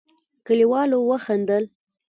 [0.45, 1.63] کليوالو وخندل.